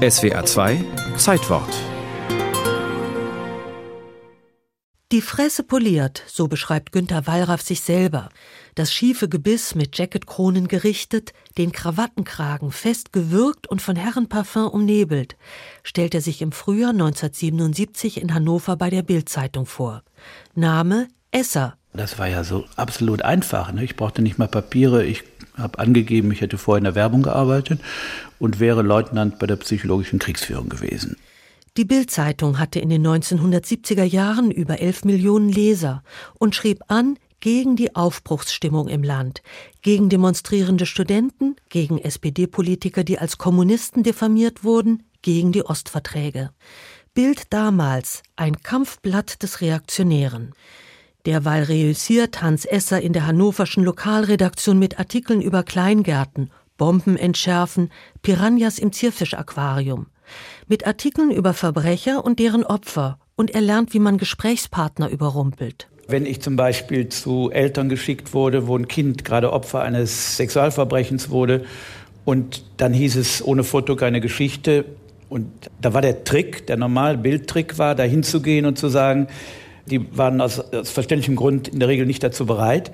SWA 0.00 0.46
2 0.46 0.82
Zeitwort 1.18 1.68
Die 5.12 5.20
Fresse 5.20 5.62
poliert, 5.62 6.22
so 6.26 6.48
beschreibt 6.48 6.92
Günter 6.92 7.26
Wallraff 7.26 7.60
sich 7.60 7.82
selber. 7.82 8.30
Das 8.74 8.94
schiefe 8.94 9.28
Gebiss 9.28 9.74
mit 9.74 9.98
Jacketkronen 9.98 10.68
gerichtet, 10.68 11.34
den 11.58 11.72
Krawattenkragen 11.72 12.72
fest 12.72 13.12
gewürgt 13.12 13.66
und 13.66 13.82
von 13.82 13.94
Herrenparfum 13.94 14.68
umnebelt, 14.68 15.36
stellt 15.82 16.14
er 16.14 16.22
sich 16.22 16.40
im 16.40 16.52
Frühjahr 16.52 16.92
1977 16.92 18.22
in 18.22 18.32
Hannover 18.32 18.76
bei 18.76 18.88
der 18.88 19.02
Bildzeitung 19.02 19.66
vor. 19.66 20.02
Name 20.54 21.08
Esser. 21.30 21.76
Das 21.92 22.18
war 22.18 22.26
ja 22.26 22.42
so 22.42 22.64
absolut 22.76 23.20
einfach. 23.20 23.70
Ne? 23.72 23.84
Ich 23.84 23.96
brauchte 23.96 24.22
nicht 24.22 24.38
mal 24.38 24.48
Papiere. 24.48 25.04
Ich 25.04 25.24
habe 25.60 25.78
angegeben, 25.78 26.32
ich 26.32 26.40
hätte 26.40 26.58
vorher 26.58 26.78
in 26.78 26.84
der 26.84 26.94
Werbung 26.94 27.22
gearbeitet 27.22 27.80
und 28.38 28.60
wäre 28.60 28.82
Leutnant 28.82 29.38
bei 29.38 29.46
der 29.46 29.56
psychologischen 29.56 30.18
Kriegsführung 30.18 30.68
gewesen. 30.68 31.16
Die 31.76 31.84
Bild-Zeitung 31.84 32.58
hatte 32.58 32.80
in 32.80 32.88
den 32.88 33.06
1970er 33.06 34.02
Jahren 34.02 34.50
über 34.50 34.80
11 34.80 35.04
Millionen 35.04 35.48
Leser 35.48 36.02
und 36.38 36.54
schrieb 36.54 36.82
an 36.88 37.16
gegen 37.38 37.76
die 37.76 37.96
Aufbruchsstimmung 37.96 38.88
im 38.88 39.02
Land, 39.02 39.42
gegen 39.82 40.08
demonstrierende 40.08 40.84
Studenten, 40.84 41.56
gegen 41.68 41.98
SPD-Politiker, 41.98 43.02
die 43.02 43.18
als 43.18 43.38
Kommunisten 43.38 44.02
diffamiert 44.02 44.62
wurden, 44.62 45.04
gegen 45.22 45.52
die 45.52 45.64
Ostverträge. 45.64 46.50
Bild 47.14 47.44
damals 47.50 48.22
ein 48.36 48.62
Kampfblatt 48.62 49.42
des 49.42 49.60
Reaktionären. 49.60 50.52
Derweil 51.26 51.64
reüssiert 51.64 52.40
Hans 52.40 52.64
Esser 52.64 53.00
in 53.00 53.12
der 53.12 53.26
hannoverschen 53.26 53.84
Lokalredaktion 53.84 54.78
mit 54.78 54.98
Artikeln 54.98 55.42
über 55.42 55.62
Kleingärten, 55.62 56.50
Bomben 56.78 57.16
entschärfen, 57.16 57.90
Piranhas 58.22 58.78
im 58.78 58.90
Zierfischaquarium. 58.90 60.06
Mit 60.66 60.86
Artikeln 60.86 61.30
über 61.30 61.52
Verbrecher 61.52 62.24
und 62.24 62.38
deren 62.38 62.64
Opfer. 62.64 63.18
Und 63.36 63.50
er 63.50 63.60
lernt, 63.60 63.92
wie 63.92 63.98
man 63.98 64.16
Gesprächspartner 64.16 65.10
überrumpelt. 65.10 65.88
Wenn 66.08 66.24
ich 66.24 66.40
zum 66.40 66.56
Beispiel 66.56 67.08
zu 67.08 67.50
Eltern 67.50 67.88
geschickt 67.88 68.32
wurde, 68.32 68.66
wo 68.66 68.76
ein 68.76 68.88
Kind 68.88 69.24
gerade 69.24 69.52
Opfer 69.52 69.82
eines 69.82 70.36
Sexualverbrechens 70.36 71.30
wurde 71.30 71.64
und 72.24 72.64
dann 72.78 72.92
hieß 72.94 73.16
es 73.16 73.44
ohne 73.44 73.62
Foto 73.62 73.94
keine 73.94 74.20
Geschichte. 74.20 74.86
Und 75.28 75.70
da 75.80 75.92
war 75.94 76.02
der 76.02 76.24
Trick, 76.24 76.66
der 76.66 76.76
normale 76.76 77.18
Bildtrick 77.18 77.78
war, 77.78 77.94
da 77.94 78.02
hinzugehen 78.04 78.66
und 78.66 78.78
zu 78.78 78.88
sagen, 78.88 79.28
die 79.90 80.16
waren 80.16 80.40
aus, 80.40 80.60
aus 80.60 80.90
verständlichem 80.90 81.36
Grund 81.36 81.68
in 81.68 81.80
der 81.80 81.88
Regel 81.88 82.06
nicht 82.06 82.22
dazu 82.22 82.46
bereit. 82.46 82.92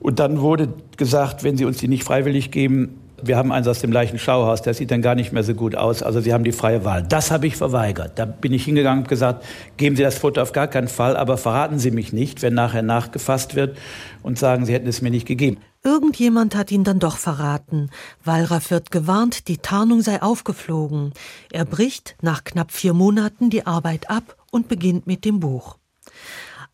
Und 0.00 0.18
dann 0.18 0.40
wurde 0.40 0.74
gesagt, 0.96 1.44
wenn 1.44 1.56
sie 1.56 1.64
uns 1.64 1.78
die 1.78 1.88
nicht 1.88 2.04
freiwillig 2.04 2.50
geben, 2.50 2.98
wir 3.24 3.36
haben 3.36 3.52
eins 3.52 3.68
aus 3.68 3.80
dem 3.80 3.90
gleichen 3.90 4.18
Schauhaus, 4.18 4.62
der 4.62 4.74
sieht 4.74 4.90
dann 4.90 5.00
gar 5.00 5.14
nicht 5.14 5.32
mehr 5.32 5.44
so 5.44 5.54
gut 5.54 5.76
aus. 5.76 6.02
Also 6.02 6.20
Sie 6.20 6.32
haben 6.32 6.44
die 6.44 6.52
freie 6.52 6.84
Wahl. 6.84 7.04
Das 7.04 7.30
habe 7.30 7.46
ich 7.46 7.56
verweigert. 7.56 8.18
Da 8.18 8.24
bin 8.24 8.52
ich 8.52 8.64
hingegangen 8.64 9.04
und 9.04 9.08
gesagt, 9.08 9.44
geben 9.76 9.96
Sie 9.96 10.02
das 10.02 10.18
Foto 10.18 10.42
auf 10.42 10.52
gar 10.52 10.66
keinen 10.66 10.88
Fall, 10.88 11.16
aber 11.16 11.36
verraten 11.36 11.78
Sie 11.78 11.90
mich 11.90 12.12
nicht, 12.12 12.42
wenn 12.42 12.54
nachher 12.54 12.82
nachgefasst 12.82 13.54
wird 13.54 13.76
und 14.22 14.38
sagen, 14.38 14.66
Sie 14.66 14.74
hätten 14.74 14.88
es 14.88 15.02
mir 15.02 15.10
nicht 15.10 15.26
gegeben. 15.26 15.58
Irgendjemand 15.84 16.54
hat 16.54 16.70
ihn 16.70 16.84
dann 16.84 16.98
doch 16.98 17.16
verraten. 17.16 17.90
Wallraff 18.24 18.70
wird 18.70 18.90
gewarnt, 18.90 19.48
die 19.48 19.58
Tarnung 19.58 20.00
sei 20.00 20.22
aufgeflogen. 20.22 21.12
Er 21.50 21.64
bricht 21.64 22.16
nach 22.22 22.44
knapp 22.44 22.70
vier 22.70 22.92
Monaten 22.92 23.50
die 23.50 23.66
Arbeit 23.66 24.10
ab 24.10 24.36
und 24.50 24.68
beginnt 24.68 25.06
mit 25.06 25.24
dem 25.24 25.40
Buch. 25.40 25.76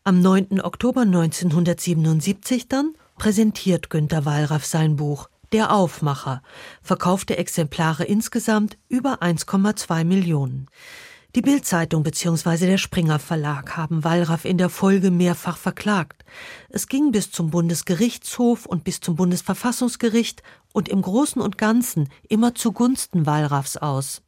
Am 0.03 0.21
9. 0.21 0.61
Oktober 0.61 1.01
1977 1.01 2.67
dann 2.67 2.93
präsentiert 3.17 3.89
Günter 3.89 4.25
Wallraff 4.25 4.65
sein 4.65 4.95
Buch 4.95 5.29
der 5.51 5.73
Aufmacher, 5.73 6.43
verkaufte 6.81 7.37
Exemplare 7.37 8.03
insgesamt 8.03 8.77
über 8.87 9.21
1,2 9.21 10.03
Millionen. 10.03 10.67
Die 11.35 11.41
Bildzeitung 11.41 12.01
bzw. 12.03 12.65
der 12.65 12.77
Springer 12.79 13.19
Verlag 13.19 13.77
haben 13.77 14.03
Wallraff 14.03 14.45
in 14.45 14.57
der 14.57 14.69
Folge 14.69 15.11
mehrfach 15.11 15.57
verklagt. 15.57 16.25
Es 16.69 16.87
ging 16.87 17.11
bis 17.11 17.31
zum 17.31 17.51
Bundesgerichtshof 17.51 18.65
und 18.65 18.83
bis 18.83 18.99
zum 18.99 19.15
Bundesverfassungsgericht 19.15 20.41
und 20.73 20.89
im 20.89 21.01
Großen 21.01 21.41
und 21.41 21.57
Ganzen 21.59 22.09
immer 22.27 22.55
zugunsten 22.55 23.27
Wallraffs 23.27 23.77
aus. 23.77 24.23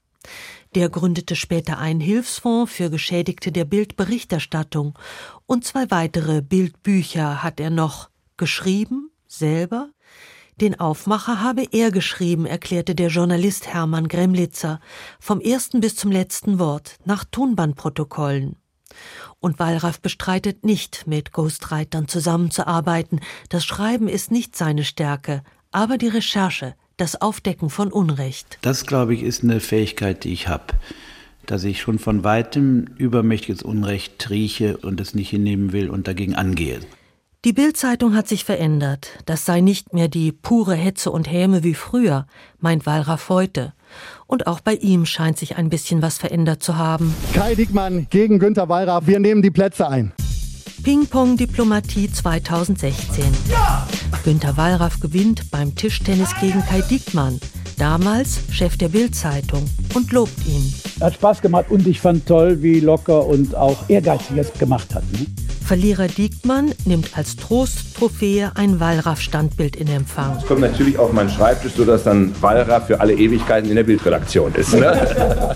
Der 0.73 0.87
gründete 0.89 1.35
später 1.35 1.79
einen 1.79 1.99
Hilfsfonds 1.99 2.71
für 2.71 2.89
Geschädigte 2.89 3.51
der 3.51 3.65
Bildberichterstattung 3.65 4.97
und 5.45 5.65
zwei 5.65 5.91
weitere 5.91 6.41
Bildbücher 6.41 7.43
hat 7.43 7.59
er 7.59 7.69
noch 7.69 8.09
geschrieben, 8.37 9.11
selber, 9.27 9.89
den 10.61 10.79
Aufmacher 10.79 11.41
habe 11.41 11.65
er 11.71 11.91
geschrieben, 11.91 12.45
erklärte 12.45 12.95
der 12.95 13.09
Journalist 13.09 13.67
Hermann 13.67 14.07
Gremlitzer, 14.07 14.79
vom 15.19 15.41
ersten 15.41 15.81
bis 15.81 15.97
zum 15.97 16.09
letzten 16.09 16.57
Wort, 16.57 16.99
nach 17.03 17.25
Tonbandprotokollen. 17.25 18.55
Und 19.39 19.59
Wallraff 19.59 19.99
bestreitet 19.99 20.63
nicht, 20.63 21.05
mit 21.05 21.33
Ghostwritern 21.33 22.07
zusammenzuarbeiten. 22.07 23.19
Das 23.49 23.65
Schreiben 23.65 24.07
ist 24.07 24.31
nicht 24.31 24.55
seine 24.55 24.83
Stärke, 24.83 25.43
aber 25.71 25.97
die 25.97 26.09
Recherche, 26.09 26.75
das 27.01 27.19
Aufdecken 27.19 27.71
von 27.71 27.91
Unrecht. 27.91 28.59
Das, 28.61 28.85
glaube 28.85 29.15
ich, 29.15 29.23
ist 29.23 29.43
eine 29.43 29.59
Fähigkeit, 29.59 30.23
die 30.23 30.33
ich 30.33 30.47
habe. 30.47 30.65
Dass 31.47 31.63
ich 31.63 31.81
schon 31.81 31.97
von 31.97 32.23
weitem 32.23 32.85
übermächtiges 32.97 33.63
Unrecht 33.63 34.29
rieche 34.29 34.77
und 34.77 35.01
es 35.01 35.15
nicht 35.15 35.31
hinnehmen 35.31 35.73
will 35.73 35.89
und 35.89 36.07
dagegen 36.07 36.35
angehe. 36.35 36.79
Die 37.43 37.53
Bildzeitung 37.53 38.15
hat 38.15 38.27
sich 38.27 38.45
verändert. 38.45 39.09
Das 39.25 39.45
sei 39.45 39.61
nicht 39.61 39.93
mehr 39.93 40.09
die 40.09 40.31
pure 40.31 40.75
Hetze 40.75 41.09
und 41.09 41.29
Häme 41.29 41.63
wie 41.63 41.73
früher, 41.73 42.27
meint 42.59 42.85
Wallraff 42.85 43.29
heute. 43.29 43.73
Und 44.27 44.45
auch 44.45 44.59
bei 44.59 44.75
ihm 44.75 45.07
scheint 45.07 45.39
sich 45.39 45.57
ein 45.57 45.69
bisschen 45.69 46.03
was 46.03 46.19
verändert 46.19 46.61
zu 46.61 46.77
haben. 46.77 47.15
Kai 47.33 47.55
Dickmann 47.55 48.05
gegen 48.11 48.37
Günter 48.37 48.69
Wallraff. 48.69 49.07
Wir 49.07 49.19
nehmen 49.19 49.41
die 49.41 49.49
Plätze 49.49 49.89
ein. 49.89 50.11
Ping-Pong-Diplomatie 50.83 52.11
2016. 52.11 53.23
Ja! 53.49 53.87
Günter 54.23 54.57
Wallraff 54.57 54.99
gewinnt 54.99 55.51
beim 55.51 55.75
Tischtennis 55.75 56.29
gegen 56.39 56.63
Kai 56.65 56.81
Dickmann, 56.81 57.39
damals 57.77 58.39
Chef 58.51 58.77
der 58.77 58.89
Bildzeitung, 58.89 59.69
und 59.93 60.11
lobt 60.11 60.45
ihn. 60.45 60.73
Hat 60.99 61.13
Spaß 61.13 61.41
gemacht 61.41 61.65
und 61.69 61.85
ich 61.87 61.99
fand 61.99 62.25
toll, 62.25 62.61
wie 62.61 62.79
locker 62.79 63.25
und 63.25 63.55
auch 63.55 63.89
ehrgeizig 63.89 64.37
es 64.37 64.53
gemacht 64.53 64.93
hat. 64.95 65.03
Ne? 65.11 65.27
Verlierer 65.63 66.07
Diekmann 66.07 66.73
nimmt 66.85 67.17
als 67.17 67.35
Trosttrophäe 67.35 68.51
ein 68.55 68.79
Wallraff-Standbild 68.79 69.75
in 69.75 69.87
Empfang. 69.87 70.37
Es 70.37 70.45
kommt 70.45 70.61
natürlich 70.61 70.97
auf 70.97 71.13
meinen 71.13 71.29
Schreibtisch, 71.29 71.73
sodass 71.77 72.03
dann 72.03 72.33
Wallraff 72.41 72.87
für 72.87 72.99
alle 72.99 73.13
Ewigkeiten 73.13 73.69
in 73.69 73.75
der 73.75 73.83
Bildredaktion 73.83 74.53
ist. 74.55 74.73
Ne? 74.73 75.55